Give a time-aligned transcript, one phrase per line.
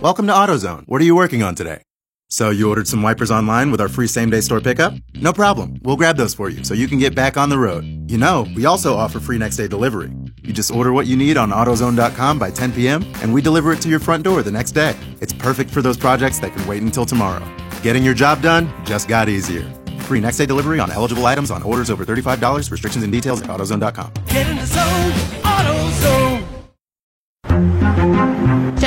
[0.00, 0.84] Welcome to AutoZone.
[0.86, 1.82] What are you working on today?
[2.28, 4.94] So you ordered some wipers online with our free same day store pickup?
[5.14, 5.78] No problem.
[5.82, 7.84] We'll grab those for you so you can get back on the road.
[8.10, 10.10] You know, we also offer free next day delivery.
[10.42, 13.04] You just order what you need on AutoZone.com by 10 p.m.
[13.20, 14.96] and we deliver it to your front door the next day.
[15.20, 17.44] It's perfect for those projects that can wait until tomorrow.
[17.82, 19.70] Getting your job done just got easier.
[20.00, 22.70] Free next day delivery on eligible items on orders over $35.
[22.70, 24.12] Restrictions and details at AutoZone.com.
[24.28, 25.12] Get in the zone,
[25.42, 26.29] AutoZone.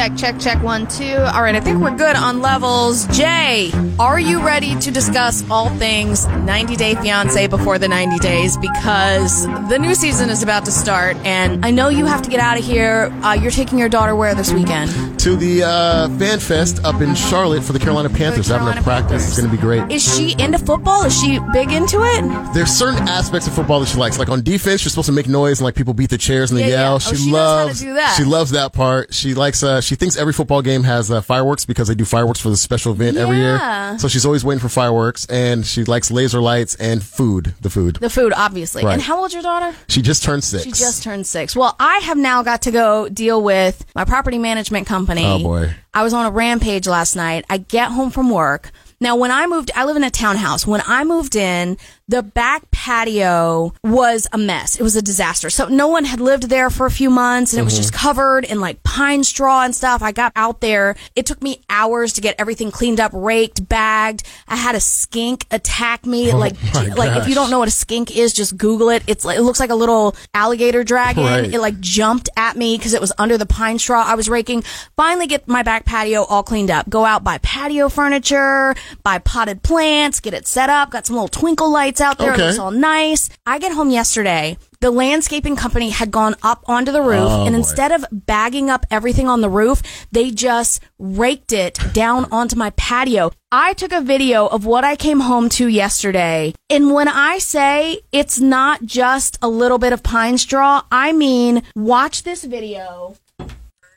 [0.03, 0.61] Check, check, check.
[0.63, 1.15] One, two.
[1.15, 3.07] All right, I think we're good on levels.
[3.07, 8.57] Jay, are you ready to discuss all things 90 Day Fiance before the 90 days?
[8.57, 12.41] Because the new season is about to start, and I know you have to get
[12.41, 13.13] out of here.
[13.23, 14.91] Uh, you're taking your daughter where this weekend?
[15.21, 18.47] To the uh, Fan Fest up in Charlotte for the Carolina Panthers.
[18.49, 19.09] having Carolina a practice.
[19.23, 19.27] Panthers.
[19.29, 19.89] It's going to be great.
[19.89, 21.05] Is she into football?
[21.05, 22.53] Is she big into it?
[22.53, 24.19] There's certain aspects of football that she likes.
[24.19, 26.59] Like on defense, you're supposed to make noise and like people beat the chairs and
[26.59, 26.81] they Yeah, yeah.
[26.81, 26.95] yell.
[26.95, 28.15] Oh, She she knows how to loves do that.
[28.17, 29.13] She loves that part.
[29.13, 29.63] She likes.
[29.63, 32.57] Uh, she thinks every football game has uh, fireworks because they do fireworks for the
[32.57, 33.89] special event every Yeah.
[33.91, 33.99] year.
[33.99, 37.53] So she's always waiting for fireworks, and she likes laser lights and food.
[37.61, 37.97] The food.
[38.01, 38.83] The food, obviously.
[38.83, 38.93] Right.
[38.93, 39.75] And how old's your daughter?
[39.87, 40.63] She just turned six.
[40.63, 41.55] She just turned six.
[41.55, 45.25] Well, I have now got to go deal with my property management company.
[45.25, 45.73] Oh, boy.
[45.93, 47.45] I was on a rampage last night.
[47.49, 48.71] I get home from work.
[48.99, 50.65] Now, when I moved, I live in a townhouse.
[50.65, 51.77] When I moved in,
[52.09, 54.75] the back patio was a mess.
[54.79, 55.49] It was a disaster.
[55.49, 57.81] So no one had lived there for a few months and it was Mm-hmm.
[57.81, 60.01] just covered in like pine straw and stuff.
[60.03, 60.95] I got out there.
[61.15, 64.23] It took me hours to get everything cleaned up, raked, bagged.
[64.47, 66.31] I had a skink attack me.
[66.33, 69.01] like, Oh my like if you don't know what a skink is, just Google it.
[69.07, 71.23] It's like, it looks like a little alligator dragon.
[71.23, 71.53] Right.
[71.53, 74.63] It like jumped at me because it was under the pine straw I was raking.
[74.97, 76.89] Finally get my back patio all cleaned up.
[76.89, 80.91] Go out, buy patio furniture, buy potted plants, get it set up.
[80.91, 82.33] Got some little twinkle lights out there.
[82.33, 82.41] Okay.
[82.41, 83.29] It looks all nice.
[83.45, 84.57] I get home yesterday.
[84.81, 87.57] The landscaping company had gone up onto the roof Oh, and boy.
[87.59, 92.71] instead of bagging up everything on the roof, they just raked it down onto my
[92.71, 93.31] patio.
[93.51, 96.53] I took a video of what I came home to yesterday.
[96.69, 101.63] And when I say it's not just a little bit of pine straw, I mean,
[101.75, 103.15] watch this video.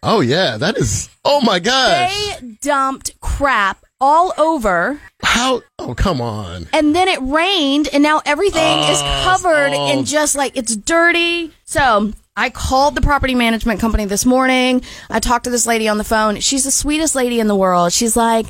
[0.03, 1.09] Oh yeah, that is.
[1.25, 2.13] Oh my gosh.
[2.39, 5.63] They dumped crap all over How?
[5.79, 6.69] Oh come on.
[6.73, 9.91] and then it rained and now everything is ah, covered oh.
[9.93, 11.53] in just like it's dirty.
[11.65, 14.83] So I called the property management company this morning.
[15.09, 16.41] I talked to this lady on the phone.
[16.41, 17.95] She's the sweetest lady in the world.
[17.95, 18.49] She's like,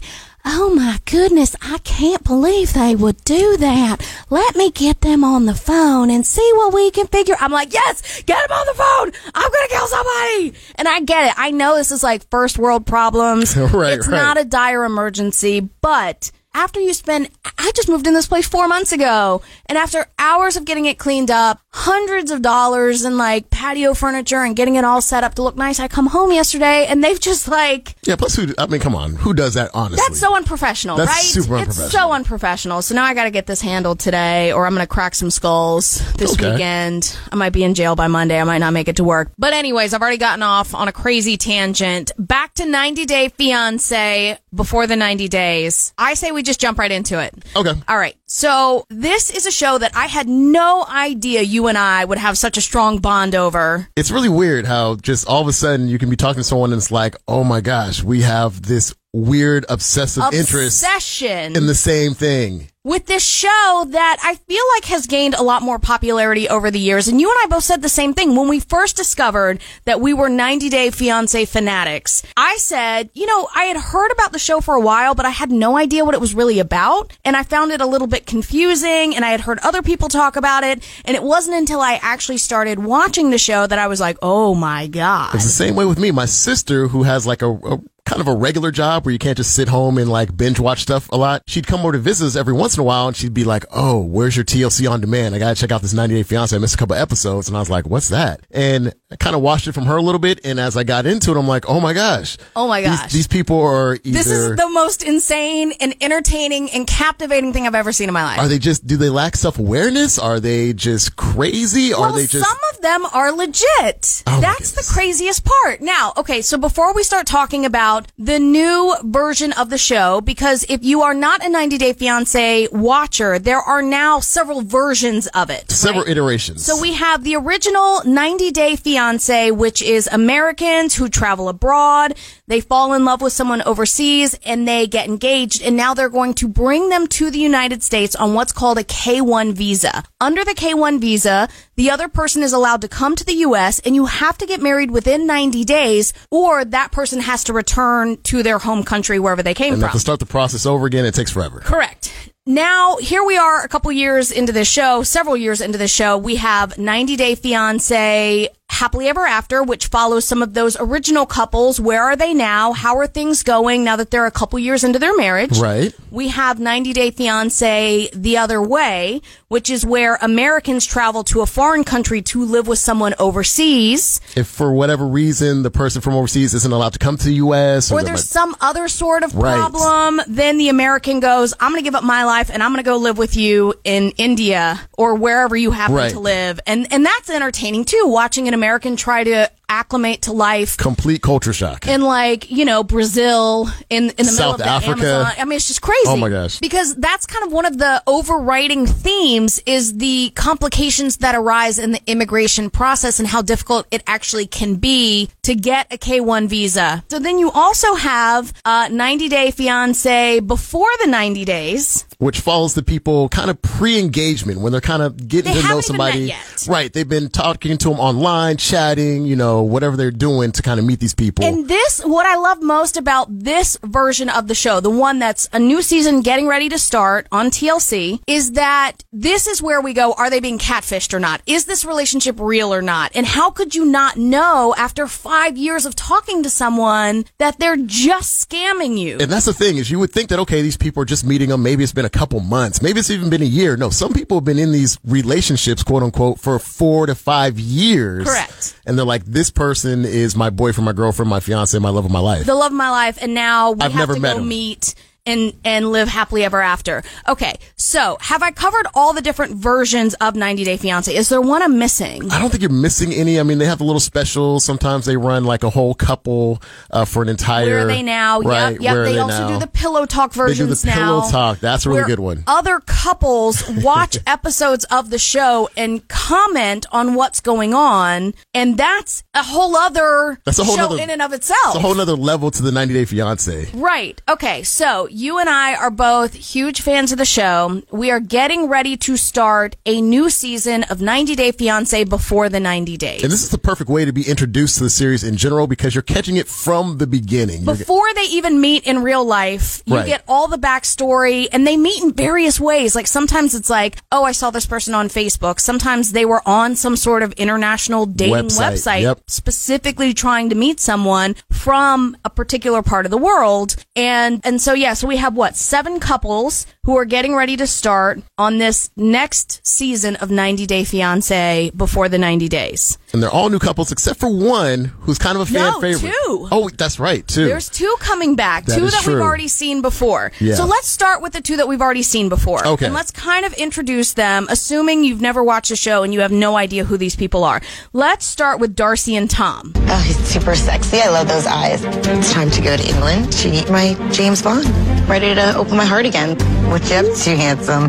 [0.48, 3.96] Oh my goodness, I can't believe they would do that.
[4.30, 7.34] Let me get them on the phone and see what we can figure.
[7.40, 9.30] I'm like, yes, get them on the phone.
[9.34, 10.54] I'm going to kill somebody.
[10.76, 11.34] And I get it.
[11.36, 13.56] I know this is like first world problems.
[13.76, 14.16] Right, it's right.
[14.16, 17.28] not a dire emergency, but after you spend,
[17.58, 20.98] I just moved in this place four months ago, and after hours of getting it
[20.98, 25.34] cleaned up, hundreds of dollars in like patio furniture and getting it all set up
[25.34, 28.16] to look nice, I come home yesterday and they've just like, Yeah.
[28.16, 28.46] Plus, who?
[28.58, 29.14] I mean, come on.
[29.16, 30.02] Who does that honestly?
[30.08, 31.22] that's so unprofessional, That's right?
[31.22, 32.12] super It's so unprofessional.
[32.12, 32.82] unprofessional.
[32.82, 35.30] So now I got to get this handled today, or I'm going to crack some
[35.30, 36.52] skulls this Okay.
[36.52, 37.16] weekend.
[37.30, 38.40] I might be in jail by Monday.
[38.40, 39.30] I might not make it to work.
[39.36, 42.12] But anyways, I've already gotten off on a crazy tangent.
[42.18, 45.92] Back to 90 Day Fiance before the 90 days.
[45.98, 47.34] I say we just jump right into it.
[47.54, 47.74] Okay.
[47.88, 48.16] All right.
[48.28, 52.36] So this is a show that I had no idea you and I would have
[52.36, 53.88] such a strong bond over.
[53.94, 56.72] it's really weird how just all of a sudden you can be talking to someone
[56.72, 61.56] and it's like, oh my gosh, we have this weird obsessive interest Obsession.
[61.56, 62.68] in the same thing.
[62.84, 66.78] with this show that I feel like has gained a lot more popularity over the
[66.78, 67.08] years.
[67.08, 70.12] And you and I both said the same thing when we first discovered that we
[70.14, 72.22] were 90 Day Fiance fanatics.
[72.36, 75.30] I said, you know, I had heard about the show for a while, but I
[75.30, 77.16] had no idea what it was really about.
[77.24, 80.36] And I found it a little bit confusing and I had heard other people talk
[80.36, 80.82] about it.
[81.04, 84.54] And it wasn't until I actually started watching the show that I was like, oh
[84.54, 85.34] my God.
[85.34, 86.10] It's the same way with me.
[86.10, 89.36] My sister, who has like a, a kind of a regular job where you can't
[89.36, 91.42] just sit home and like binge watch stuff a lot.
[91.46, 93.64] She'd come over to visit us every once in a while and she'd be like,
[93.70, 95.34] Oh, where's your TLC on demand?
[95.34, 96.54] I gotta check out this 90 Day Fiance.
[96.54, 97.48] I missed a couple episodes.
[97.48, 98.40] And I was like, what's that?
[98.50, 100.40] And I kind of watched it from her a little bit.
[100.44, 102.38] And as I got into it, I'm like, Oh my gosh.
[102.54, 103.12] Oh my gosh.
[103.12, 107.74] These, people are either, this is the most insane and entertaining and captivating thing I've
[107.74, 108.38] ever seen in my life.
[108.38, 110.16] are they just, do they lack self awareness?
[110.18, 111.92] Are they just crazy?
[111.92, 114.22] Are they just, some of them are legit.
[114.28, 115.80] Oh, That's the craziest part.
[115.80, 120.64] Now, okay, so before we start talking about the new version of the show, because
[120.68, 125.50] if you are not a 90 Day Fiance watcher, there are now several versions of
[125.50, 125.70] it.
[125.70, 126.10] several right?
[126.12, 126.64] iterations?
[126.64, 132.14] So we have the original 90 Day Fiance, which is Americans who travel abroad.
[132.46, 135.62] They fall in love with someone overseas and they get engaged.
[135.62, 138.84] And now they're going to bring them to the United States on what's called a
[138.84, 140.04] K1 visa.
[140.20, 143.78] Under the K1 visa, the other person is allowed to come to the U.S.
[143.80, 148.16] and you have to get married within 90 days or that person has to return
[148.24, 149.90] to their home country wherever they came And from.
[149.92, 151.60] to start the process over again, it takes forever.
[151.60, 152.12] Correct.
[152.48, 156.16] Now, here we are a couple years into this show, several years into this show.
[156.16, 161.80] We have 90 Day Fiance, Happily Ever After, which follows some of those original couples.
[161.80, 162.72] Where are they now?
[162.72, 165.58] How are things going now that they're a couple years into their marriage?
[165.58, 165.94] Right.
[166.10, 171.46] We have 90 Day Fiance The Other Way, which is where Americans travel to a
[171.46, 174.20] foreign country to live with someone overseas.
[174.36, 177.90] If for whatever reason the person from overseas isn't allowed to come to the U.S.
[177.90, 179.54] or they're there's like- some other sort of Right.
[179.56, 182.84] problem, then the American goes, I'm going to give up my life and I'm going
[182.84, 186.10] to go live with you in India or wherever you happen Right.
[186.12, 186.60] to live.
[186.66, 188.65] And and that's entertaining too, watching an American
[188.96, 191.86] try to acclimate to life complete culture shock.
[191.88, 195.06] in like, you know, Brazil in in the middle South of the Africa.
[195.06, 195.32] Amazon.
[195.38, 196.06] I mean, it's just crazy.
[196.06, 196.60] Oh my gosh.
[196.60, 201.92] Because that's kind of one of the overriding themes is the complications that arise in
[201.92, 207.04] the immigration process and how difficult it actually can be to get a K1 visa.
[207.10, 212.05] So then you also have a 90 day fiance before the 90 days.
[212.18, 215.76] Which follows the people kind of pre-engagement when they're kind of getting They to know
[215.76, 216.70] haven't even met somebody.
[216.70, 216.92] Right.
[216.92, 220.86] They've been talking to them online, chatting, you know, whatever they're doing to kind of
[220.86, 221.44] meet these people.
[221.44, 225.48] And this, what I love most about this version of the show, the one that's
[225.52, 229.92] a new season getting ready to start on TLC, is that this is where we
[229.92, 231.42] go, are they being catfished or not?
[231.46, 233.12] Is this relationship real or not?
[233.14, 237.76] And how could you not know after five years of talking to someone that they're
[237.76, 239.18] just scamming you?
[239.20, 241.50] and that's the thing is you would think that, okay, these people are just meeting
[241.50, 241.62] them.
[241.62, 242.80] Maybe it's been a couple months.
[242.80, 243.76] Maybe it's even been a year.
[243.76, 248.26] No, some people have been in these relationships, quote unquote, for four to five years.
[248.26, 248.74] Correct.
[248.86, 252.10] And they're like, this person is my boyfriend, my girlfriend, my fiance, my love of
[252.10, 252.46] my life.
[252.46, 254.48] the love of my life, and now we I've have never to met go him.
[254.48, 254.94] meet
[255.26, 257.02] and and live happily ever after.
[257.28, 261.14] Okay, so have I covered all the different versions of 90 Day Fiance?
[261.14, 262.30] Is there one I'm missing?
[262.30, 263.38] I don't think you're missing any.
[263.40, 264.60] I mean, they have a little special.
[264.60, 267.66] Sometimes they run like a whole couple uh, for an entire.
[267.66, 268.40] Where are they now?
[268.40, 268.72] Right.
[268.72, 268.94] Yep, yep.
[268.94, 269.48] Where They, they also now?
[269.48, 270.94] do the pillow talk They do versions the now.
[270.94, 271.58] pillow talk.
[271.60, 272.44] That's a really good one.
[272.46, 279.24] Other couples watch episodes of the show and comment on what's going on, and that's
[279.34, 281.58] a whole other That's a whole show nother- in and of itself.
[281.66, 283.70] It's a whole nother level to the 90 Day Fiance.
[283.74, 284.20] Right.
[284.28, 284.62] Okay.
[284.62, 287.80] So you and I are both huge fans of the show.
[287.90, 292.60] We are getting ready to start a new season of 90 Day Fiance before the
[292.60, 293.22] 90 days.
[293.22, 295.94] And this is the perfect way to be introduced to the series in general because
[295.94, 297.62] you're catching it from the beginning.
[297.62, 300.04] You're- before they even meet in real life, you Right.
[300.06, 302.94] get all the backstory and they meet in various ways.
[302.94, 305.60] Like sometimes it's like, oh, I saw this person on Facebook.
[305.60, 308.72] Sometimes they were on some sort of international dating Website.
[308.74, 309.20] website, Yep.
[309.28, 313.76] specifically trying to meet someone from a particular part of the world.
[313.94, 317.66] And, and so, yeah, so we have what, seven couples who are getting ready to
[317.66, 322.96] start on this next season of 90 Day Fiance before the 90 days.
[323.12, 326.10] and they're all new couples except for one who's kind of a fan No, favorite.
[326.10, 326.48] two.
[326.52, 327.46] Oh, that's right, two.
[327.46, 330.32] There's two coming back, That two is that we've already seen before.
[330.40, 330.54] Yeah.
[330.54, 332.66] So let's start with the two that we've already seen before.
[332.66, 332.86] Okay.
[332.86, 336.32] And let's kind of introduce them, assuming you've never watched the show and you have
[336.32, 337.60] no idea who these people are.
[337.92, 339.72] Let's start with Darcey and Tom.
[339.88, 341.00] Oh, he's super sexy.
[341.00, 341.82] I love those eyes.
[341.84, 344.66] It's time to go to England to meet my James Bond.
[345.08, 346.36] Ready to open my heart again.
[346.76, 347.88] What you up to, handsome?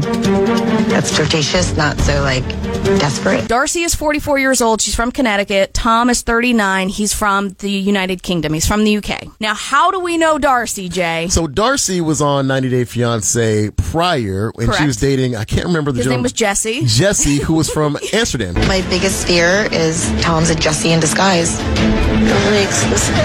[0.87, 2.47] That's flirtatious, not so like
[3.01, 3.43] desperate.
[3.43, 4.79] Darcey is 44 years old.
[4.79, 5.73] She's from Connecticut.
[5.73, 6.87] Tom is 39.
[6.87, 8.53] He's from the United Kingdom.
[8.53, 9.27] He's from the UK.
[9.41, 11.27] Now, how do we know Darcey, Jay?
[11.27, 14.79] so Darcey was on 90 Day Fiance prior when Correct.
[14.81, 16.85] she was dating, I can't remember the His name was Jesse.
[16.85, 18.53] Jesse, who was from Amsterdam.
[18.69, 21.61] My biggest fear is Tom's a Jesse in disguise.
[21.61, 23.17] Really exclusive.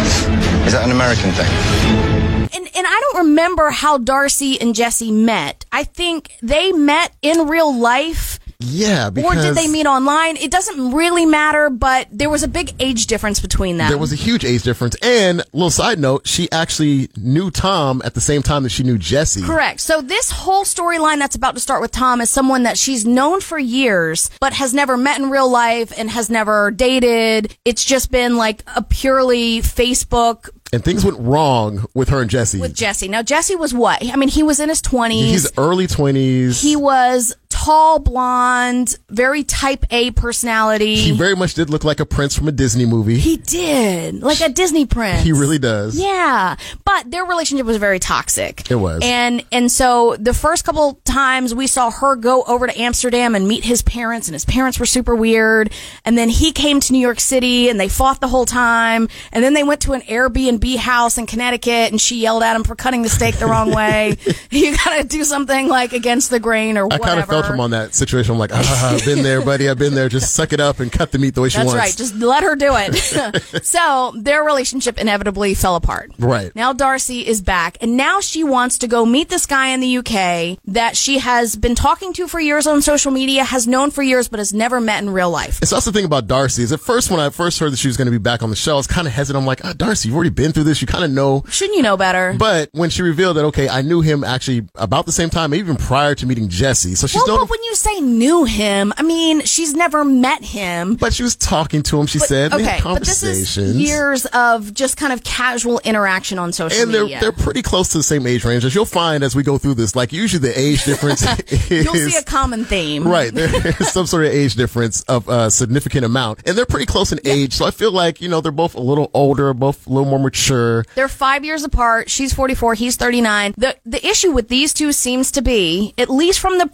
[0.66, 2.21] Is that an American thing?
[2.54, 5.64] And and I don't remember how Darcey and Jesse met.
[5.72, 8.38] I think they met in real life.
[8.64, 10.36] Yeah, because Or did they meet online?
[10.36, 13.88] It doesn't really matter, but there was a big age difference between them.
[13.88, 14.96] There was a huge age difference.
[15.02, 18.98] And, little side note, she actually knew Tom at the same time that she knew
[18.98, 19.42] Jesse.
[19.42, 19.80] Correct.
[19.80, 23.40] So this whole storyline that's about to start with Tom is someone that she's known
[23.40, 27.56] for years, but has never met in real life and has never dated.
[27.64, 32.60] It's just been like a purely Facebook And things went wrong with her and Jesse.
[32.60, 33.08] with Jesse.
[33.08, 34.04] Now Jesse was what?
[34.06, 35.30] I mean, he was in his twenties.
[35.30, 36.60] He's early 20s.
[36.62, 40.96] He was tall, blonde, very type A personality.
[40.96, 43.18] He very much did look like a prince from a Disney movie.
[43.18, 45.22] He did, like a Disney prince.
[45.22, 45.96] He really does.
[45.98, 48.68] Yeah, but their relationship was very toxic.
[48.70, 49.00] It was.
[49.04, 53.46] and and so the first couple times we saw her go over to Amsterdam and
[53.46, 55.72] meet his parents, and his parents were super weird.
[56.04, 59.08] And then he came to New York City, and they fought the whole time.
[59.30, 62.64] And then they went to an Airbnb house in Connecticut, and she yelled at him
[62.64, 64.16] for cutting the steak the wrong way.
[64.50, 67.04] you gotta do something like against the grain or I whatever.
[67.04, 68.32] kind of felt I'm on that situation.
[68.32, 69.68] I'm like, ah, I've been there, buddy.
[69.68, 70.08] I've been there.
[70.08, 71.72] Just suck it up and cut the meat the way she wants.
[71.72, 71.92] That's wants.
[71.92, 71.98] right.
[71.98, 73.64] Just let her do it.
[73.64, 76.12] so their relationship inevitably fell apart.
[76.18, 76.54] Right.
[76.54, 79.98] Now Darcey is back and now she wants to go meet this guy in the
[79.98, 84.02] UK that she has been talking to for years on social media, has known for
[84.02, 85.60] years, but has never met in real life.
[85.60, 87.78] And so that's the thing about Darcey is at first when I first heard that
[87.78, 89.42] she was going to be back on the show, I was kind of hesitant.
[89.42, 90.80] I'm like, ah, Darcey, you've already been through this.
[90.80, 91.44] You kind of know.
[91.48, 92.34] Shouldn't you know better?
[92.38, 95.76] But when she revealed that, okay, I knew him actually about the same time, even
[95.76, 96.94] prior to meeting Jesse.
[96.94, 100.44] So she's well, known but when you say knew him, I mean, she's never met
[100.44, 100.94] him.
[100.94, 102.06] But she was talking to him.
[102.06, 103.58] She But- said, okay, had but this conversations.
[103.58, 107.18] is years of just kind of casual interaction on social and they're media.
[107.20, 108.64] they're pretty close to the same age range.
[108.64, 111.94] As you'll find as we go through this, like usually the age difference is You'll
[111.94, 113.06] see a common theme.
[113.06, 117.10] Right, there's some sort of age difference of a significant amount, and they're pretty close
[117.10, 117.54] in age.
[117.54, 120.18] So I feel like you know they're both a little older, both a little more
[120.20, 120.84] mature.
[120.94, 122.08] They're five years apart.
[122.08, 122.74] She's 44.
[122.74, 123.54] He's 39.
[123.56, 126.66] The, the issue with these two seems to be, at least from the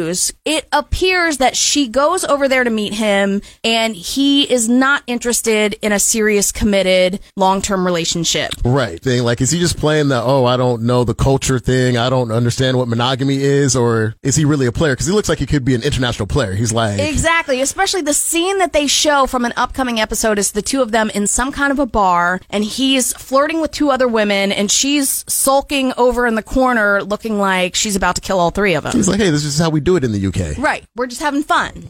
[0.00, 5.02] previews, it appears that she goes over there to meet him and he is not
[5.06, 8.50] interested in a serious, committed, long-term relationship.
[8.64, 11.96] Right, thing like is he just playing the oh I don't know the culture thing,
[11.96, 14.92] I don't understand what monogamy is, or is he really a player?
[14.92, 16.54] Because he looks like he could be an international player.
[16.54, 17.60] He's like Exactly.
[17.60, 21.10] Especially the scene that they show from an upcoming episode is the two of them
[21.10, 25.24] in some kind of a bar and he's flirting with two other women and she's
[25.28, 28.92] sulking over in the corner looking like she's about to kill all three of them.
[28.92, 30.58] he's like hey this is how we do it in the UK.
[30.58, 30.84] Right.
[30.96, 31.88] We're just having fun.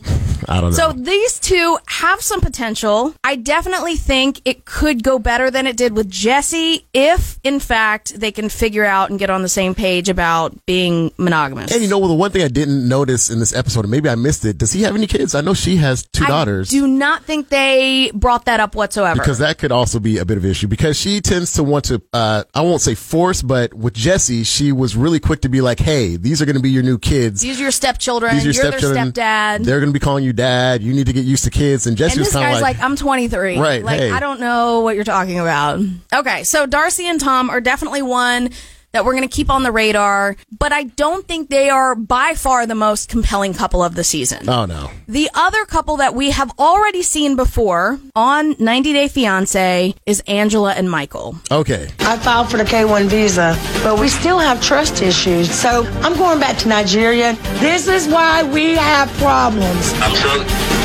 [0.48, 0.76] I don't know.
[0.76, 3.14] So these two have some potential.
[3.24, 8.18] I definitely think it could go better than it did with Jesse if, in fact,
[8.18, 11.72] they can figure out and get on the same page about being monogamous.
[11.72, 14.14] and you know, well, the one thing I didn't notice in this episode, maybe I
[14.14, 15.34] missed it, does he have any kids?
[15.34, 16.70] I know she has two daughters.
[16.70, 19.20] I do not think they brought that up whatsoever.
[19.20, 21.84] because that could also be a bit of an issue because she tends to want
[21.86, 25.60] to uh I won't say force but with Jesse she was really quick to be
[25.60, 28.34] like hey these are going to be your new kids these are your stepchildren.
[28.34, 29.24] these are your You're stepchildren their
[29.58, 29.64] stepdad.
[29.64, 31.96] they're going to be calling you dad you need to get used to kids and
[31.96, 33.58] Jesse and was this kind of like, like, I'm 23.
[33.58, 34.10] Right, Like, hey.
[34.10, 35.80] I don't know what you're talking about.
[36.12, 38.50] Okay, so Darcey and Tom are definitely one
[38.92, 42.34] that we're going to keep on the radar, but I don't think they are by
[42.34, 44.48] far the most compelling couple of the season.
[44.48, 49.94] oh no The other couple that we have already seen before on 90 Day Fiance
[50.06, 51.36] is Angela and Michael.
[51.50, 55.50] okay I filed for the K1 visa, but we still have trust issues.
[55.50, 57.34] So I'm going back to Nigeria.
[57.60, 59.92] This is why we have problems.
[59.96, 60.80] I'm so.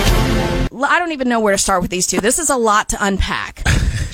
[0.88, 2.20] I don't even know where to start with these two.
[2.22, 3.62] This is a lot to unpack.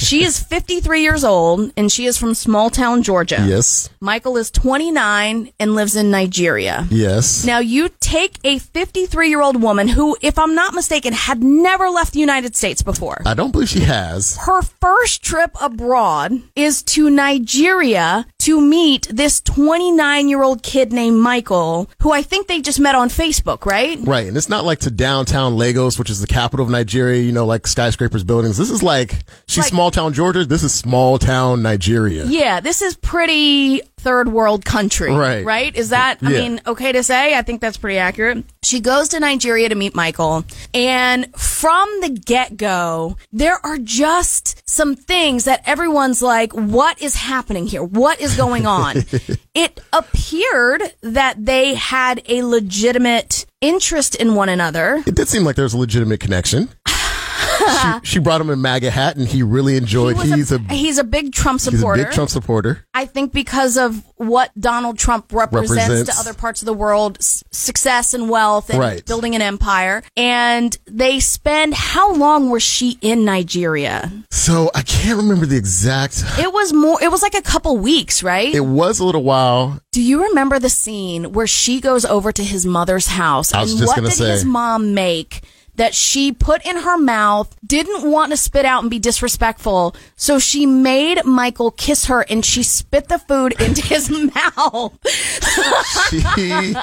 [0.02, 3.44] She is 53 years old and she is from small town Georgia.
[3.48, 6.88] yes Michael is 29 and lives in Nigeria.
[6.90, 11.44] yes Now, you take a 53 year old woman who, if I'm not mistaken, had
[11.44, 13.22] never left the United States before.
[13.26, 19.42] I don't believe she has Her first trip abroad is to Nigeria to meet this
[19.42, 24.00] 29 year old kid named Michael, who I think they just met on Facebook, right?
[24.04, 27.32] right and it's not like to downtown Lagos which is the capital of Nigeria you
[27.32, 29.14] know like skyscrapers buildings this is like
[29.48, 34.30] she's Like- small town Georgia this is small town Nigeria Yeah, this is pretty third
[34.30, 35.12] world country.
[35.14, 35.46] Right.
[35.46, 35.76] Right?
[35.76, 36.40] Is that, I Yeah.
[36.42, 37.38] mean, okay to say?
[37.38, 38.44] I think that's pretty accurate.
[38.64, 40.44] She goes to Nigeria to meet Michael.
[40.74, 47.14] And from the get go, there are just some things that everyone's like, what is
[47.14, 47.84] happening here?
[47.84, 49.04] What is going on?
[49.54, 55.04] it appeared that they had a legitimate interest in one another.
[55.06, 56.70] it did seem like there was a legitimate connection
[57.62, 60.98] she, she brought him a MAGA hat and he really enjoyed He he's a he's
[60.98, 62.04] a big Trump He's a supporter.
[62.04, 62.86] big Trump supporter.
[62.94, 66.14] I think because of what Donald Trump represents, Represents.
[66.14, 69.06] to other parts of the world, s- success and wealth and Right.
[69.06, 70.04] building an empire.
[70.16, 74.12] And they spend, how long was she in Nigeria?
[74.30, 76.24] So I can't remember the exact.
[76.40, 78.54] It was more, it was like a couple weeks, right?
[78.54, 79.80] It was a little while.
[79.92, 83.52] Do you remember the scene where she goes over to his mother's house?
[83.54, 84.30] And what did say.
[84.32, 85.42] his mom make?
[85.76, 90.38] That she put in her mouth, didn't want to spit out and be disrespectful, so
[90.38, 94.98] she made Michael kiss her and she spit the food into his mouth.
[96.10, 96.76] She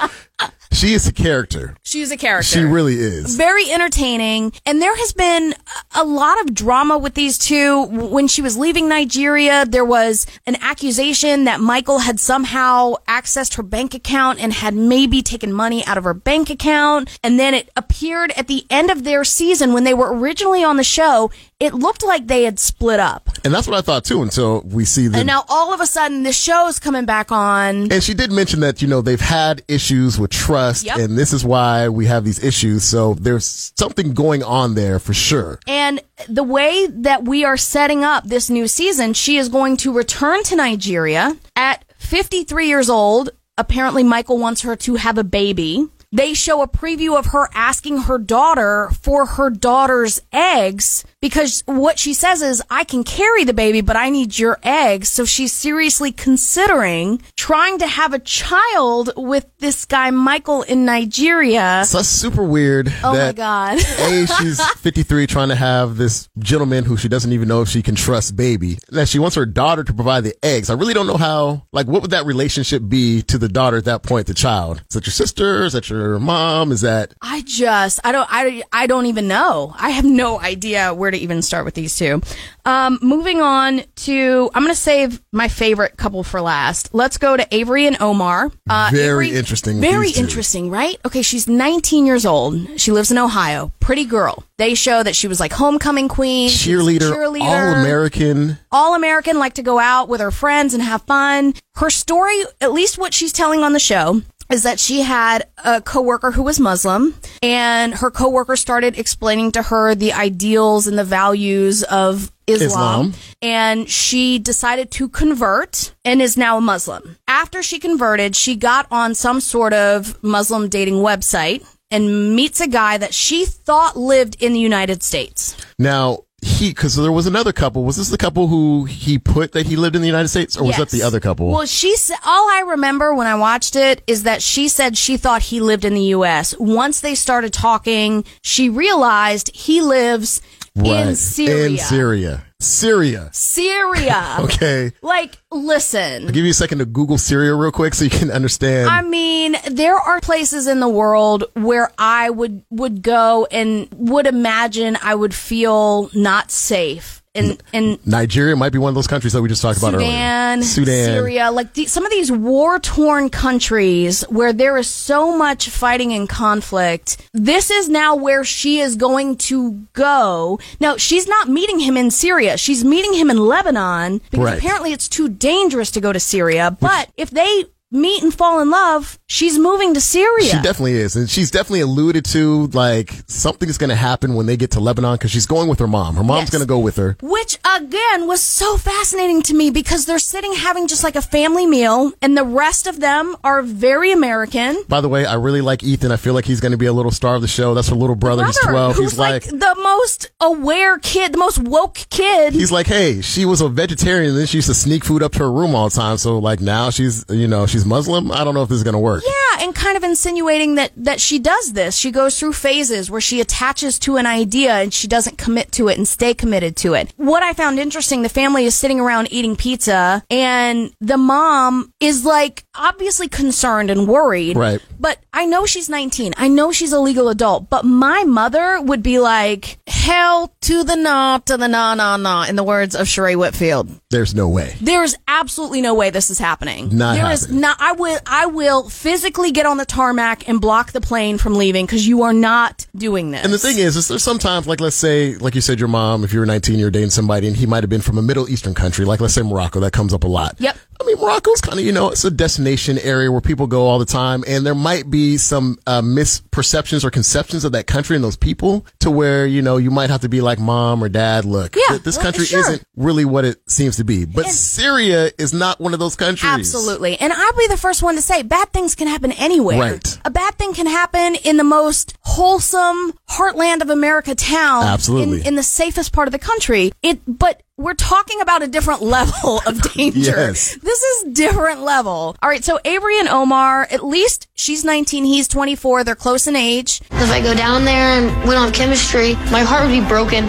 [0.72, 1.76] she is a character.
[1.82, 2.44] She's a character.
[2.44, 3.36] She really is.
[3.36, 4.52] very entertaining.
[4.66, 5.54] And there has been
[5.94, 7.84] a lot of drama with these two.
[7.84, 13.62] When she was leaving Nigeria, there was an accusation that Michael had somehow accessed her
[13.62, 17.18] bank account and had maybe taken money out of her bank account.
[17.24, 20.76] And then it appeared at the end of their season when they were originally on
[20.76, 21.30] the show,
[21.60, 23.28] it looked like they had split up.
[23.44, 25.86] And that's what I thought too until we see the And now all of a
[25.86, 27.90] sudden the show's coming back on.
[27.90, 30.98] And she did mention that, you know, they've had issues with trust Yep.
[30.98, 32.84] and this is why we have these issues.
[32.84, 35.58] So there's something going on there for sure.
[35.66, 39.92] And the way that we are setting up this new season, she is going to
[39.92, 43.30] return to Nigeria at 53 years old.
[43.56, 45.88] Apparently, Michael wants her to have a baby.
[46.10, 51.98] they show a preview of her asking her daughter for her daughter's eggs because what
[51.98, 55.08] she says is, I can carry the baby, but I need your eggs.
[55.08, 61.82] So she's seriously considering trying to have a child with this guy, Michael, in Nigeria.
[61.86, 62.92] So that's super weird.
[63.02, 63.78] Oh my God.
[63.78, 67.82] A, she's 53 trying to have this gentleman who she doesn't even know if she
[67.82, 68.78] can trust baby.
[68.90, 70.70] That she wants her daughter to provide the eggs.
[70.70, 73.86] I really don't know how, like, what would that relationship be to the daughter at
[73.86, 74.82] that point, the child?
[74.88, 75.64] Is that your sister?
[75.64, 76.70] Is that your mom?
[76.70, 79.74] Is that, I just, I don't, I, I don't even know.
[79.76, 82.20] I have no idea where to even start with these two.
[82.64, 86.90] Um, moving on to, I'm going to save my favorite couple for last.
[86.94, 88.50] Let's go to Avery and Omar.
[88.68, 90.96] Uh, Very Avery- interesting, Very interesting, right?
[91.06, 92.80] Okay, she's 19 years old.
[92.80, 93.72] She lives in Ohio.
[93.80, 94.44] Pretty girl.
[94.58, 96.48] They show that she was like homecoming queen.
[96.48, 98.58] She was a cheerleader, cheerleader all American?
[98.72, 101.54] all American, like to go out with her friends and have fun.
[101.76, 105.80] Her story, at least what she's telling on the show, is that she had a
[105.80, 111.04] coworker who was Muslim and her coworker started explaining to her the ideals and the
[111.04, 113.14] values of Islam, Islam.
[113.42, 117.16] and she decided to convert and is now a Muslim.
[117.28, 122.68] After she converted, she got on some sort of Muslim dating website and meets a
[122.68, 125.56] guy that she thought lived in the United States.
[125.78, 127.84] Now, he, cause there was another couple.
[127.84, 130.64] Was this the couple who he put that he lived in the United States or
[130.64, 131.50] was that the other couple?
[131.50, 135.16] Well, she said, all I remember when I watched it is that she said she
[135.16, 136.54] thought he lived in the U.S.
[136.58, 140.40] Once they started talking, she realized he lives
[140.76, 141.66] in Syria.
[141.66, 142.44] In Syria.
[142.60, 143.30] Syria.
[143.32, 144.36] Syria.
[144.48, 144.92] Okay.
[145.02, 146.26] Like, listen.
[146.26, 148.88] I'll give you a second to Google Syria real quick so you can understand.
[148.88, 154.26] I mean, there are places in the world where I would would go and would
[154.26, 157.22] imagine I would feel not safe.
[157.38, 160.58] And and Nigeria might be one of those countries that we just talked about Sudan,
[160.58, 160.64] earlier.
[160.64, 161.04] Sudan.
[161.04, 166.12] Syria, like the, some of these war torn countries where there is so much fighting
[166.12, 167.16] and conflict.
[167.32, 170.58] This is now where she is going to go.
[170.80, 172.56] Now she's not meeting him in Syria.
[172.56, 174.58] She's meeting him in Lebanon because Right.
[174.58, 176.76] apparently it's too dangerous to go to Syria.
[176.80, 180.44] But if they meet and fall in love, she's moving to Syria.
[180.50, 181.16] She definitely is.
[181.16, 185.14] And she's definitely alluded to like something's going to happen when they get to Lebanon
[185.14, 186.16] because she's going with her mom.
[186.16, 186.50] Her mom's Yes.
[186.50, 187.16] going to go with her.
[187.22, 191.66] Which again was so fascinating to me because they're sitting having just like a family
[191.66, 194.82] meal and the rest of them are very American.
[194.88, 196.12] By the way, I really like Ethan.
[196.12, 197.74] I feel like he's going to be a little star of the show.
[197.74, 198.44] That's her little brother.
[198.44, 198.96] he's 12.
[198.96, 202.52] who's He's like, like, the most aware kid, the most woke kid.
[202.52, 205.32] he's like, hey, she was a vegetarian and then she used to sneak food up
[205.32, 206.16] to her room all the time.
[206.18, 208.32] So like now she's, you know, she's Muslim.
[208.32, 209.22] I don't know if this is going to work.
[209.26, 211.96] yeah, and kind of insinuating that that she does this.
[211.96, 215.88] She goes through phases where she attaches to an idea and she doesn't commit to
[215.88, 217.12] it and stay committed to it.
[217.16, 222.24] What I found interesting, the family is sitting around eating pizza and the mom is
[222.24, 224.56] like obviously concerned and worried.
[224.56, 224.80] Right.
[224.98, 226.34] But I know she's 19.
[226.36, 227.68] I know she's a legal adult.
[227.70, 232.44] But my mother would be like, hell to the no, to the na, na, na,
[232.44, 233.88] in the words of Sheree Whitfield.
[234.10, 234.76] There's no way.
[234.80, 236.96] There is absolutely no way this is happening.
[236.96, 237.60] Not There is happening.
[237.68, 237.80] Not.
[237.80, 238.18] I will.
[238.26, 242.22] I will physically get on the tarmac and block the plane from leaving because you
[242.22, 243.44] are not doing this.
[243.44, 246.24] And the thing is, is there's sometimes, like, let's say, like you said, your mom,
[246.24, 248.48] if you were 19, you're dating somebody and he might have been from a Middle
[248.48, 250.54] Eastern country, like, let's say Morocco, that comes up a lot.
[250.58, 250.76] Yep.
[251.00, 254.00] I mean, Morocco's kind of, you know, it's a destination area where people go all
[254.00, 258.24] the time and there might be some, uh, misperceptions or conceptions of that country and
[258.24, 261.44] those people to where, you know, you might have to be like mom or dad,
[261.44, 262.60] look, Yeah, th- this well, country sure.
[262.60, 264.24] isn't really what it seems to be.
[264.24, 266.50] But Syria is not one of those countries.
[266.52, 267.16] Absolutely.
[267.18, 269.78] And I'll be the first one to say bad things can happen anywhere.
[269.78, 270.18] Right.
[270.24, 274.84] A bad thing can happen in the most wholesome heartland of America town.
[274.84, 275.40] Absolutely.
[275.40, 276.92] In, in the safest part of the country.
[277.02, 280.18] It, but we're talking about a different level of danger.
[280.18, 280.76] Yes.
[280.76, 282.36] This is different level.
[282.42, 282.64] All right.
[282.64, 286.04] So Avery and Omar, at least she's 19, he's 24.
[286.04, 287.00] They're close in age.
[287.10, 290.48] If I go down there and we don't have chemistry, my heart would be broken.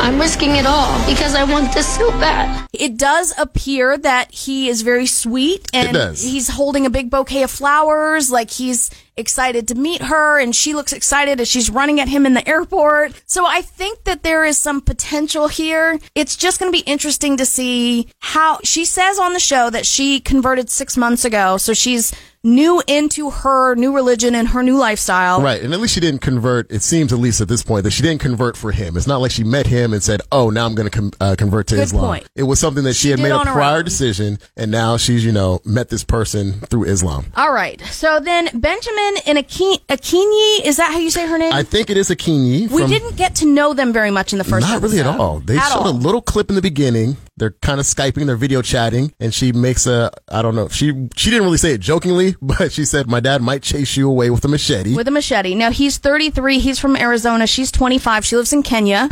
[0.00, 2.66] I'm risking it all because I want this so bad.
[2.72, 7.50] It does appear that he is very sweet and he's holding a big bouquet of
[7.50, 12.08] flowers, like he's excited to meet her and she looks excited as she's running at
[12.08, 13.12] him in the airport.
[13.26, 15.98] So I think that there is some potential here.
[16.14, 19.84] It's just going to be interesting to see how she says on the show that
[19.84, 21.58] she converted six months ago.
[21.58, 25.42] So she's new into her new religion and her new lifestyle.
[25.42, 25.62] Right.
[25.62, 26.70] And at least she didn't convert.
[26.70, 28.96] It seems, at least at this point, that she didn't convert for him.
[28.96, 31.34] It's not like she met him and said, oh, now I'm going to com- uh,
[31.36, 32.04] convert to Good Islam.
[32.04, 32.28] point.
[32.34, 34.38] It was something that she, She had made a prior decision.
[34.56, 37.26] And now she's, you know, met this person through Islam.
[37.36, 37.80] All right.
[37.86, 41.52] So then Benjamin and Akin- Akinyi, is that how you say her name?
[41.52, 42.70] I think it is a Kinyi.
[42.70, 45.06] We from, didn't get to know them very much in the first Not really at
[45.06, 45.40] all.
[45.40, 47.16] They At showed a little clip in the beginning.
[47.40, 50.68] They're kind of skyping, they're video chatting, and she makes a I don't know.
[50.68, 54.10] She she didn't really say it jokingly, but she said, "My dad might chase you
[54.10, 55.54] away with a machete." With a machete.
[55.54, 56.58] Now he's 33.
[56.58, 57.46] He's from Arizona.
[57.46, 58.26] She's 25.
[58.26, 59.08] She lives in Kenya.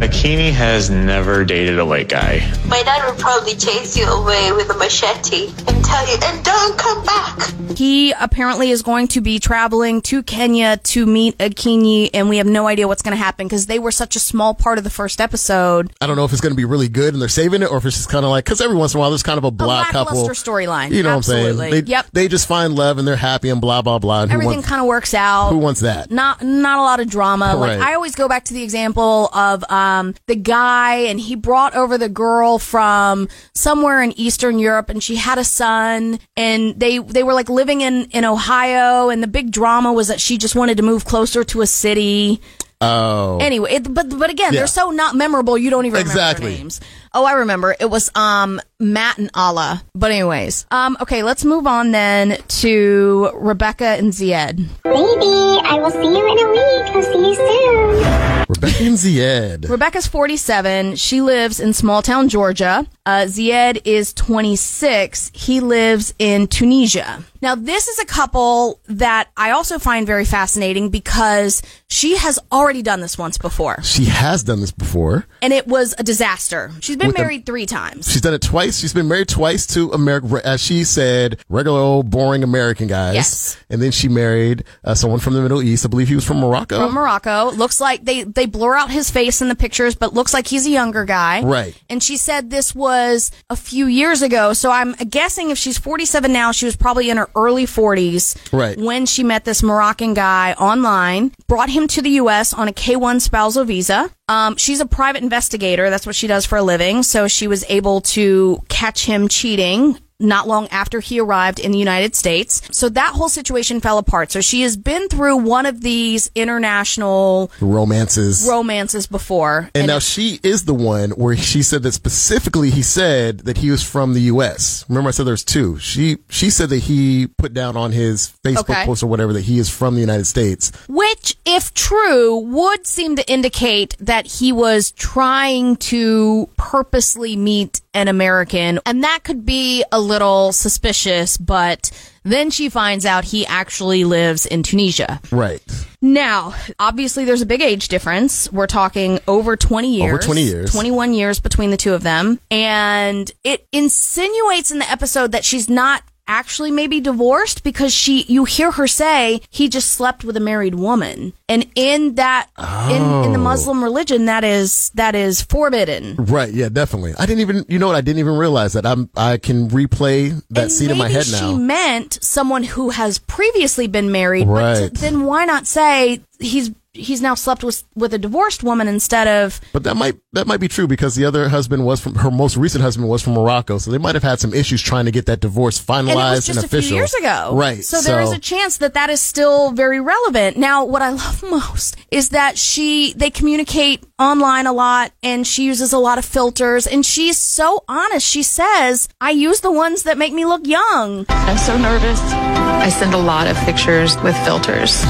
[0.00, 2.40] Akinyi has never dated a white guy.
[2.66, 6.76] My dad would probably chase you away with a machete and tell you, and don't
[6.76, 7.78] come back.
[7.78, 12.46] He apparently is going to be traveling to Kenya to meet Akinyi, and we have
[12.46, 14.90] no idea what's going to happen because they were such a small part of the
[14.90, 15.92] first episode.
[16.00, 17.76] I don't know if it's going to be really good and they're saving it, or
[17.78, 19.44] if it's just kind of like because every once in a while there's kind of
[19.44, 20.90] a black couple storyline.
[20.92, 21.44] You know Absolutely.
[21.56, 21.84] what I'm saying?
[21.84, 22.06] They, Yep.
[22.12, 24.22] They just find love and they're happy and blah blah blah.
[24.22, 25.50] And Everything kind of works out.
[25.50, 26.10] who wants that?
[26.10, 27.54] not not a lot of drama.
[27.56, 31.74] Like I always go back to the example of um the guy and he brought
[31.74, 36.98] over the girl from somewhere in Eastern Europe and she had a son and they
[36.98, 40.54] they were like living in in Ohio and the big drama was that she just
[40.54, 42.40] wanted to move closer to a city.
[42.80, 44.60] Oh, Anyway, it, but but again, Yeah.
[44.60, 45.56] they're so not memorable.
[45.56, 46.50] You don't even remember Exactly.
[46.50, 46.80] their names.
[47.16, 47.74] Oh, I remember.
[47.78, 49.82] It was um Matt and Alla.
[49.94, 54.56] But anyways, um okay, let's move on then to Rebecca and Zied.
[54.82, 56.94] Baby, I will see you in a week.
[56.94, 58.44] I'll see you soon.
[58.48, 59.68] Rebecca and Zied.
[59.70, 60.96] Rebecca's 47.
[60.96, 62.86] She lives in small town Georgia.
[63.06, 65.30] Uh, Zied is 26.
[65.34, 67.22] He lives in Tunisia.
[67.42, 72.80] Now, this is a couple that I also find very fascinating because she has already
[72.82, 75.26] done this once before, She has done this before.
[75.42, 76.70] and it was a disaster.
[76.80, 78.10] She's been The- married three times.
[78.10, 78.78] She's done it twice.
[78.78, 83.14] She's been married twice to America, as she said, regular old boring American guys.
[83.14, 83.56] Yes.
[83.70, 85.84] And then she married uh, someone from the Middle East.
[85.84, 86.78] I believe he was from Morocco.
[86.78, 87.50] From Morocco.
[87.50, 90.66] Looks like they, they blur out his face in the pictures, but looks like he's
[90.66, 91.42] a younger guy.
[91.42, 91.80] Right.
[91.88, 94.52] And she said this was a few years ago.
[94.52, 98.36] So I'm guessing if she's 47 now, she was probably in her early 40s.
[98.52, 98.78] Right.
[98.78, 102.52] When she met this Moroccan guy online, brought him to the U.S.
[102.54, 104.10] on a K-1 spousal visa.
[104.28, 105.90] Um, she's a private investigator.
[105.90, 107.02] That's what she does for a living.
[107.02, 111.78] So she was able to catch him cheating not long after he arrived in the
[111.78, 112.62] United States.
[112.70, 114.30] So that whole situation fell apart.
[114.30, 118.46] So she has been through one of these international Romances.
[118.48, 119.70] romances before.
[119.74, 123.70] and now she is the one where she said that specifically he said that he
[123.70, 124.84] was from the U.S.
[124.88, 125.78] Remember I said there's two.
[125.78, 128.84] She she said that he put down on his Facebook Okay.
[128.86, 130.72] post or whatever that he is from the United States.
[130.88, 138.08] Which, if true, would seem to indicate that he was trying to purposely meet an
[138.08, 138.80] American.
[138.86, 141.90] And that could be a little suspicious, but
[142.22, 145.20] then she finds out he actually lives in Tunisia.
[145.30, 145.62] Right.
[146.00, 148.50] Now, obviously, there's a big age difference.
[148.52, 150.12] We're talking over 20 years.
[150.12, 150.72] Over 20 years.
[150.72, 152.38] 21 years between the two of them.
[152.50, 158.44] And it insinuates in the episode that she's not actually maybe divorced because she you
[158.44, 162.48] hear her say he just slept with a married woman and in that
[162.88, 163.42] in, in the Oh.
[163.42, 166.52] muslim religion that is that is forbidden Right.
[166.52, 166.68] Yeah.
[166.68, 167.14] Definitely.
[167.18, 167.64] I didn't even.
[167.68, 167.96] You know what?
[167.96, 168.86] I didn't even realize that.
[168.86, 169.08] I'm.
[169.16, 171.54] I can replay that and scene in my head she now.
[171.56, 174.94] meant someone who has previously been married but Right.
[174.94, 179.26] t- then why not say he's he's now slept with with a divorced woman instead
[179.26, 182.30] of But that might that might be true because the other husband was from her
[182.30, 185.10] most recent husband was from Morocco, so they might have had some issues trying to
[185.10, 186.88] get that divorce finalized and it was just a official.
[186.88, 187.50] few years ago.
[187.54, 187.84] right?
[187.84, 190.56] So, there is a chance that that is still very relevant.
[190.56, 195.64] Now, what I love most is that she they communicate online a lot, and she
[195.64, 198.26] uses a lot of filters, and she's so honest.
[198.26, 202.20] She says, "I use the ones that make me look young." I'm so nervous.
[202.20, 205.02] I send a lot of pictures with filters.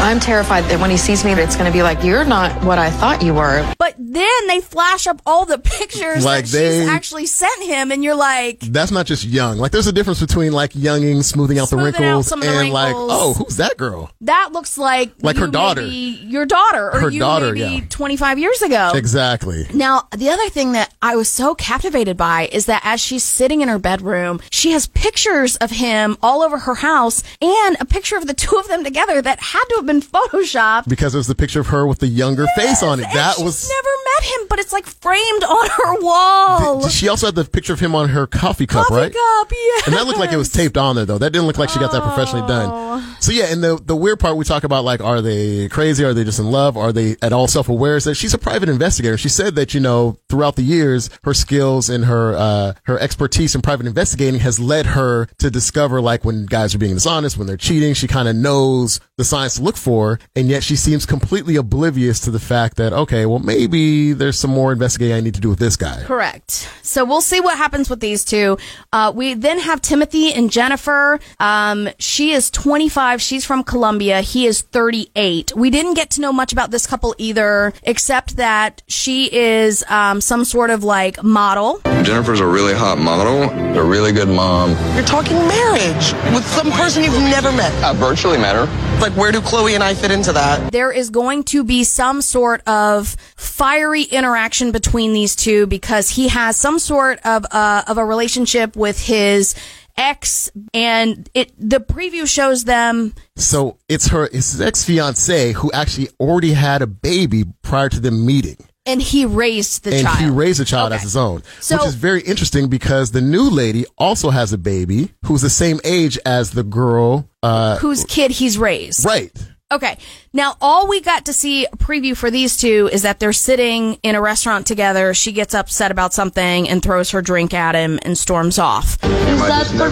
[0.00, 2.78] I'm terrified that when he sees me, it's going to be like, you're not what
[2.78, 3.74] I thought you were.
[3.78, 7.90] But then they flash up all the pictures Like that they- she's actually sent him,
[7.92, 9.58] and you're like, That's not just young.
[9.58, 12.48] Like there's a difference between like younging, smoothing out the Smoothing out wrinkles, some of
[12.48, 14.10] the and like, oh, who's that girl?
[14.22, 15.82] "That looks like Like her daughter.
[15.82, 15.94] maybe
[16.26, 17.80] your daughter, or Her you daughter, maybe yeah.
[17.90, 19.66] 25 years ago." Exactly.
[19.74, 23.60] Now, the other thing that I was so captivated by is that as she's sitting
[23.60, 28.16] in her bedroom, she has pictures of him all over her house and a picture
[28.16, 30.88] of the two of them together that had to have been photoshopped.
[30.88, 33.06] Because it was the picture of her with the younger face on it.
[33.14, 33.68] That was.
[33.68, 36.88] never him, but it's like framed on her wall.
[36.88, 39.12] She also had the picture of him on her coffee cup, Coffee right?
[39.12, 39.86] cup, yes.
[39.86, 41.18] And that looked like it was taped on there, though.
[41.18, 42.48] That didn't look like she got that professionally Oh.
[42.48, 43.14] done.
[43.20, 46.04] So yeah, and the the weird part we talk about, like, are they crazy?
[46.04, 46.76] Are they just in love?
[46.76, 47.96] Are they at all self aware?
[47.96, 49.16] Is that she's a private investigator.
[49.18, 53.54] She said that you know throughout the years, her skills and her uh, her expertise
[53.54, 57.46] in private investigating has led her to discover like when guys are being dishonest, when
[57.46, 57.94] they're cheating.
[57.94, 62.20] She kind of knows the signs to look for, and yet she seems completely oblivious
[62.20, 65.40] to the fact that okay, well maybe maybe there's some more investigating I need to
[65.40, 66.02] do with this guy.
[66.04, 66.68] Correct.
[66.82, 68.58] So we'll see what happens with these two.
[68.92, 71.20] Uh, we then have Timothy and Jennifer.
[71.38, 73.20] Um, she is 25.
[73.20, 74.20] She's from Colombia.
[74.20, 75.54] He is 38.
[75.54, 80.20] We didn't get to know much about this couple either, except that she is um,
[80.20, 81.80] some sort of like model.
[82.02, 83.42] Jennifer's a really hot model,
[83.78, 84.70] a really good mom.
[84.94, 87.72] You're talking marriage with some person you've never met.
[87.84, 88.66] I virtually met her.
[89.00, 90.72] Like, where do Chloe and I fit into that?
[90.72, 96.28] There is going to be some sort of fiery interaction between these two because he
[96.28, 99.54] has some sort of uh, of a relationship with his
[99.96, 103.14] ex, and it the preview shows them.
[103.36, 108.00] So it's her, it's his ex fiance who actually already had a baby prior to
[108.00, 108.56] them meeting.
[108.86, 110.18] And he raised the and child.
[110.18, 110.96] he raised a child Okay.
[110.96, 114.56] as his own, So- which is very interesting because the new lady also has a
[114.58, 117.28] baby who's the same age as the girl.
[117.42, 119.04] Uh, whose kid he's raised.
[119.04, 119.30] right.
[119.70, 119.98] Okay.
[120.32, 123.98] Now, all we got to see a preview for these two is that they're sitting
[124.02, 125.12] in a restaurant together.
[125.12, 128.94] She gets upset about something and throws her drink at him and storms off.
[129.04, 129.90] Is that for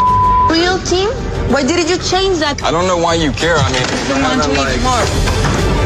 [0.51, 1.11] real team?
[1.53, 2.63] Why didn't you change that?
[2.63, 3.57] I don't know why you care.
[3.59, 5.37] I mean, want to eat more.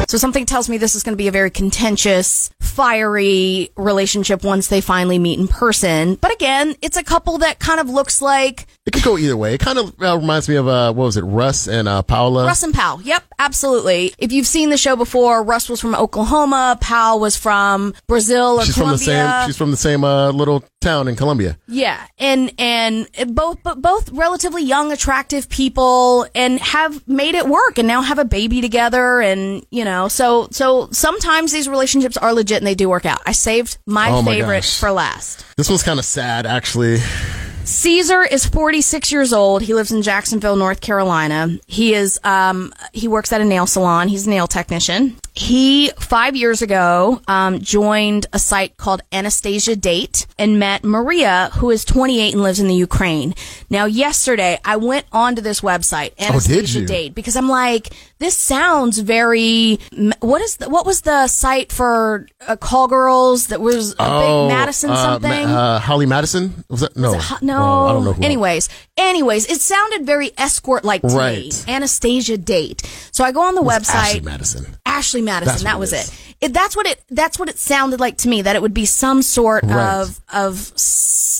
[0.08, 4.66] So something tells me this is going to be a very contentious, fiery relationship once
[4.66, 6.16] they finally meet in person.
[6.16, 9.54] But again, it's a couple that kind of looks like It could go either way.
[9.54, 12.46] It kind of uh, reminds me of uh, what was it, Russ and uh, Paola.
[12.46, 13.00] Russ and Paola.
[13.04, 14.14] Yep, absolutely.
[14.18, 18.64] If you've seen the show before, Russ was from Oklahoma, Paola was from Brazil or
[18.64, 19.46] she's from the same.
[19.46, 21.58] She's from the same uh, little town in Colombia.
[21.66, 27.78] Yeah, and and both but both relatively young, attractive people, and have made it work,
[27.78, 32.32] and now have a baby together, and you know, so so sometimes these relationships are
[32.32, 33.20] legit and they do work out.
[33.26, 34.78] I saved my Oh my favorite gosh.
[34.78, 35.44] for last.
[35.56, 36.98] This one's kind of sad, actually.
[37.64, 39.62] Caesar is 46 years old.
[39.62, 41.58] He lives in Jacksonville, North Carolina.
[41.66, 44.08] He is, um, he works at a nail salon.
[44.08, 45.16] He's a nail technician.
[45.40, 51.70] He, five years ago, um, joined a site called Anastasia Date and met Maria, who
[51.70, 53.34] is 28 and lives in the Ukraine.
[53.70, 56.86] Now, yesterday, I went onto this website, Oh, Anastasia you?
[56.86, 59.78] Date, because I'm like, this sounds very,
[60.20, 64.48] what is the, what was the site for uh, call girls that was a big
[64.54, 65.30] Madison uh, something?
[65.48, 66.64] Ma- uh, Holly Madison?
[66.68, 67.18] Was that no?
[67.40, 68.12] No, Oh, I don't know.
[68.12, 71.14] Who anyways, anyways, it sounded very escort like to me.
[71.14, 71.64] Right.
[71.66, 72.82] Anastasia date.
[73.20, 73.96] So I go on the website.
[73.96, 74.66] Ashley Madison.
[74.86, 75.52] Ashley Madison.
[75.52, 76.08] That's that was it
[76.40, 76.46] it.
[76.46, 76.54] it.
[76.54, 77.04] That's what it.
[77.10, 78.40] That's what it sounded like to me.
[78.40, 80.00] That it would be some sort Right.
[80.00, 80.72] of of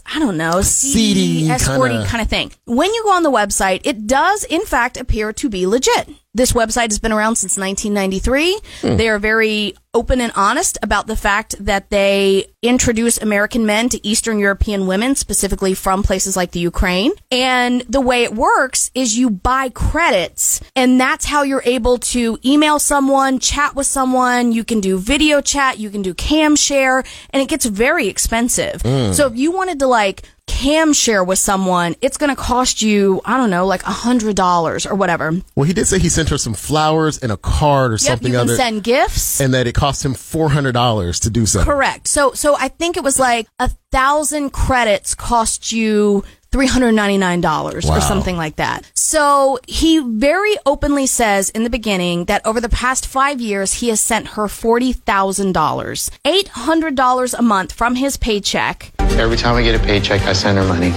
[0.06, 2.52] I don't know, Seedy seedy, escorting kind of thing.
[2.64, 6.08] When you go on the website, it does in fact appear to be legit.
[6.32, 8.60] This website has been around since 1993.
[8.82, 8.96] Hmm.
[8.96, 14.06] They are very open and honest about the fact that they introduce American men to
[14.06, 17.10] Eastern European women, specifically from places like the Ukraine.
[17.32, 22.38] And the way it works is you buy credits, and that's how you're able to
[22.44, 24.52] email someone, chat with someone.
[24.52, 28.82] You can do video chat, you can do cam share, and it gets very expensive.
[28.82, 29.12] Mm.
[29.14, 29.99] So if you wanted to like
[30.46, 34.34] cam share with someone, it's going to cost you, I don't know, like a hundred
[34.36, 35.32] dollars or whatever.
[35.54, 38.32] Well, he did say he sent her some flowers and a card or Yep, something
[38.32, 39.40] you can other, send gifts.
[39.40, 41.62] and that it cost him four hundred dollars to do so.
[41.64, 42.08] Correct.
[42.08, 47.44] So, so I think it was like a thousand credits cost you $399
[47.88, 47.96] Wow.
[47.96, 48.90] or something like that.
[48.92, 53.88] So he very openly says in the beginning that over the past five years, he
[53.90, 58.92] has sent her $40,000, $800 a month from his paycheck.
[59.20, 60.92] Every time I get a paycheck, I send her money.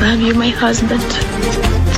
[0.00, 1.00] Love you, my husband.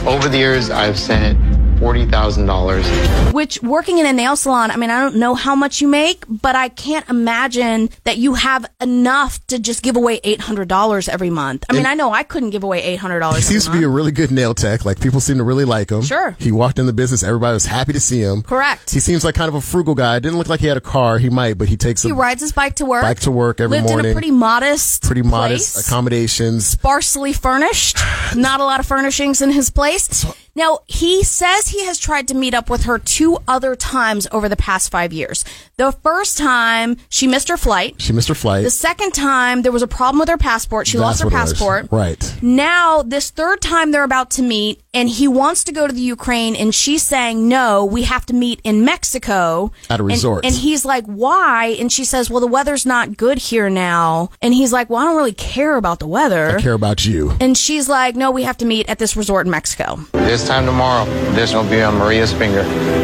[0.07, 1.39] Over the years, I've sent
[1.85, 3.33] $40,000.
[3.33, 6.25] Which working in a nail salon, I mean, I don't know how much you make,
[6.29, 11.65] but I can't imagine that you have enough to just give away $800 every month.
[11.69, 13.81] I mean, And- I know I couldn't give away $800 He every seems to month.
[13.81, 14.85] be a really good nail tech.
[14.85, 16.03] Like people seem to really like him.
[16.03, 16.37] Sure.
[16.39, 17.23] He walked in the business.
[17.23, 18.43] Everybody was happy to see him.
[18.43, 18.91] Correct.
[18.91, 20.19] He seems like kind of a frugal guy.
[20.21, 21.19] Didn't look like he had a car.
[21.19, 23.03] He might, but he takes He a rides his bike to work.
[23.03, 24.07] bike to work every lived morning.
[24.07, 26.67] in a pretty modest, pretty modest place, accommodations.
[26.67, 27.99] sparsely furnished.
[28.35, 30.25] Not a lot of furnishings in his place.
[30.57, 34.49] Now he says he has tried to meet up with her two other times over
[34.49, 35.45] the past five years.
[35.77, 38.01] The first time she missed her flight.
[38.01, 38.65] She missed her flight.
[38.65, 40.87] The second time there was a problem with her passport.
[40.87, 41.53] She lost her what it was.
[41.53, 41.89] passport.
[41.91, 42.35] Right.
[42.43, 46.01] Now, this third time they're about to meet, and he wants to go to the
[46.01, 49.73] Ukraine, and she's saying, no, we have to meet in Mexico.
[49.91, 50.45] At a And- resort.
[50.47, 51.77] And, he's like, why?
[51.79, 54.31] And she says, well, the weather's not good here now.
[54.41, 56.57] And he's like, well, I don't really care about the weather.
[56.57, 57.33] I care about you.
[57.41, 59.99] And she's like, no, we have to meet at this resort in Mexico.
[60.13, 61.05] This time tomorrow,
[61.35, 62.63] this will be on Maria's finger.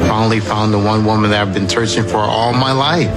[0.09, 3.09] Finally found the one woman that I've been searching for all my life.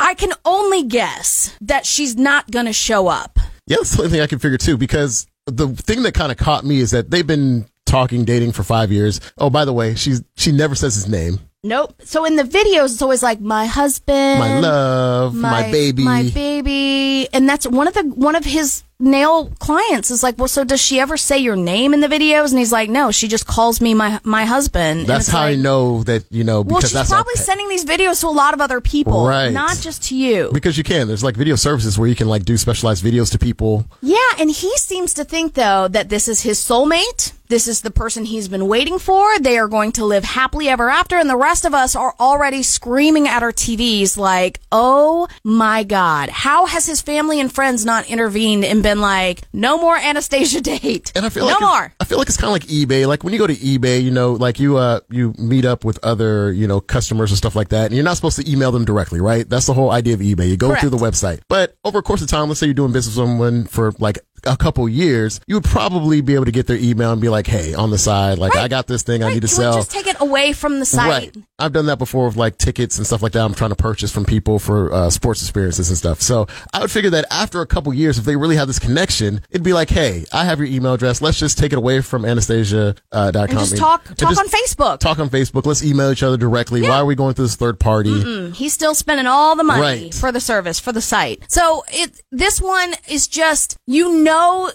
[0.00, 3.38] I can only guess that she's not going to show up.
[3.66, 6.38] Yeah, that's the only thing I can figure too, because the thing that kind of
[6.38, 9.20] caught me is that they've been talking, dating for five years.
[9.38, 11.40] Oh, by the way, she's she never says his name.
[11.64, 11.94] Nope.
[12.04, 16.02] So in the videos, it's always like my husband, My love, my baby.
[16.02, 20.48] my baby, and that's one of the one of his nail clients is like, well,
[20.48, 22.50] so does she ever say your name in the videos?
[22.50, 25.06] And he's like, no, she just calls me my my husband.
[25.06, 27.84] That's how I know that you know Well, because she's that's probably our- sending these
[27.84, 29.50] videos to a lot of other people, Right.
[29.52, 30.50] not just to you.
[30.52, 31.06] because you can.
[31.06, 33.86] There's like video services where you can like do specialized videos to people.
[34.00, 37.34] Yeah, and he seems to think though that this is his soulmate.
[37.52, 39.38] This is the person he's been waiting for.
[39.38, 42.62] They are going to live happily ever after, and the rest of us are already
[42.62, 46.30] screaming at our TVs like, "Oh my God!
[46.30, 51.12] How has his family and friends not intervened and been like, no more Anastasia date,
[51.14, 53.06] And I feel no like more." I feel like it's kind of like eBay.
[53.06, 55.98] Like when you go to eBay, you know, like you uh you meet up with
[56.02, 58.86] other you know customers and stuff like that, and you're not supposed to email them
[58.86, 59.46] directly, right?
[59.46, 60.48] That's the whole idea of eBay.
[60.48, 60.80] You go Correct.
[60.80, 63.26] through the website, but over a course of time, let's say you're doing business with
[63.26, 67.12] someone for like a couple years, you would probably be able to get their email
[67.12, 69.48] and be like, "Hey, on the side, like I got this thing I need to
[69.48, 71.08] Can sell." just take it away from the site?
[71.34, 71.36] Right.
[71.58, 73.44] I've done that before with like tickets and stuff like that.
[73.44, 76.20] I'm trying to purchase from people for uh, sports experiences and stuff.
[76.20, 79.42] So I would figure that after a couple years, if they really have this connection,
[79.50, 81.22] it'd be like, hey, I have your email address.
[81.22, 82.94] Let's just take it away from Anastasia.com.
[83.12, 84.98] Uh, dot com just talk and talk just on Facebook.
[84.98, 85.64] Talk on Facebook.
[85.66, 86.82] Let's email each other directly.
[86.82, 88.10] Why are we going through this third party?
[88.10, 90.14] Mm, He's still spending all the money Right.
[90.14, 91.44] for the service, for the site.
[91.48, 94.31] So it, this one is just, you know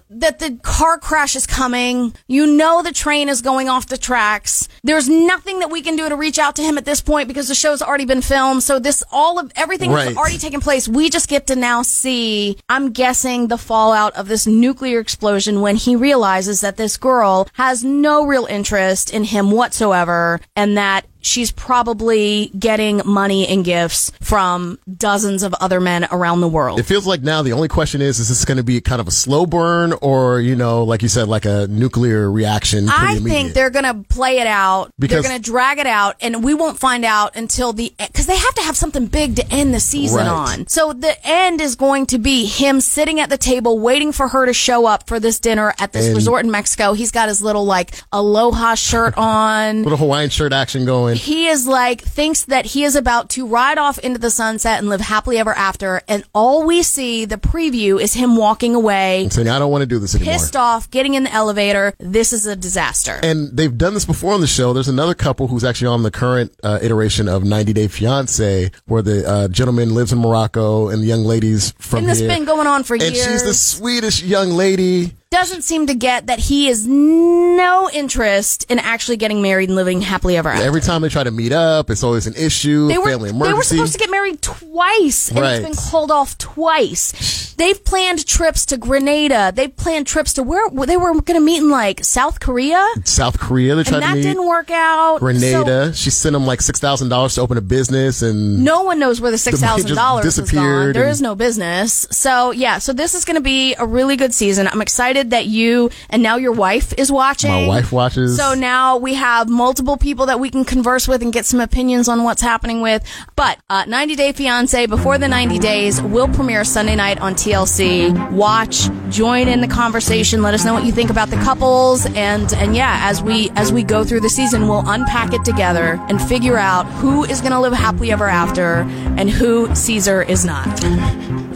[0.09, 2.13] that the car crash is coming.
[2.27, 4.67] You know the train is going off the tracks.
[4.83, 7.47] There's nothing that we can do to reach out to him at this point because
[7.47, 8.63] the show's already been filmed.
[8.63, 10.87] So this, all of, everything has already taken place.
[10.87, 15.75] We just get to now see, I'm guessing the fallout of this nuclear explosion when
[15.75, 21.51] he realizes that this girl has no real interest in him whatsoever and that she's
[21.51, 26.79] probably getting money and gifts from dozens of other men around the world.
[26.79, 29.07] It feels like now the only question is, is this going to be kind of
[29.07, 32.87] a slow burn or, you know, like you said, like a nuclear reaction?
[32.89, 34.91] I think they're going to play it out.
[34.97, 38.25] Because- they're going to drag it out, and we won't find out until the because
[38.27, 40.27] they have to have something big to end the season Right.
[40.27, 40.67] on.
[40.67, 44.45] So the end is going to be him sitting at the table waiting for her
[44.45, 46.93] to show up for this dinner at this And- resort in Mexico.
[46.93, 49.83] He's got his little like aloha shirt on.
[49.83, 51.16] little Hawaiian shirt action going.
[51.17, 54.89] He is like thinks that he is about to ride off into the sunset and
[54.89, 59.33] live happily ever after and all we see the preview is him walking away and
[59.33, 60.33] saying, I don't want to do this anymore.
[60.33, 64.33] pissed off getting in the elevator this is a disaster And they've done this before
[64.33, 64.73] on the show.
[64.73, 69.01] There's another couple who's actually on the current uh, iteration of 90 Day Fiance, where
[69.01, 72.29] the uh, gentleman lives in Morocco and the young lady's from and this here.
[72.29, 75.16] been going on for and years And she's the sweetest young lady.
[75.29, 80.01] Doesn't seem to get that he is no interest in actually getting married and living
[80.01, 82.97] happily ever after Every time they try to meet up, it's always an issue, they
[82.97, 85.55] were, family they were supposed to get married twice, and Right.
[85.61, 87.53] it's been called off twice.
[87.57, 89.51] They've planned trips to Grenada.
[89.53, 93.39] They've planned trips to where they were going to meet in like South Korea, South
[93.39, 94.21] Korea, they tried and that to meet.
[94.23, 95.15] didn't work out.
[95.15, 98.83] So Grenada, she sent him like six thousand dollars to open a business, and no
[98.83, 100.63] one knows where the six thousand dollars just has gone.
[100.63, 102.05] disappeared There is no business.
[102.11, 104.67] So yeah, so this is going to be a really good season.
[104.67, 104.81] I'm
[105.17, 107.51] excited that you and now your wife is watching.
[107.51, 108.37] My wife watches.
[108.37, 112.07] So now we have multiple people that we can converse with and get some opinions
[112.07, 113.03] on what's happening with.
[113.35, 118.31] But uh, 90 Day Fiance before the 90 days will premiere Sunday night on TLC.
[118.31, 120.41] Watch, join in the conversation.
[120.41, 123.71] Let us know what you think about the couples, and and yeah, as we as
[123.71, 127.53] we go through the season, we'll unpack it together and figure out who is going
[127.53, 128.85] to live happily ever after
[129.17, 130.67] and who Caesar is not.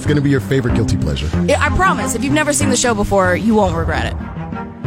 [0.01, 1.29] It's going to be your favorite guilty pleasure.
[1.59, 2.15] I promise.
[2.15, 4.80] If you've never seen the show before, you won't regret it.